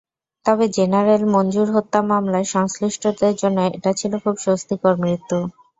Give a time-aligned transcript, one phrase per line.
[0.45, 5.37] তবে জেনারেল মঞ্জুর হত্যা মামলার সংশ্লিষ্টদের জন্য এটা ছিল খুব স্বস্তিকর মৃত্যু।